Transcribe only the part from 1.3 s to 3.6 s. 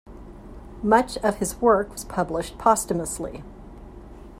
his work was published posthumously.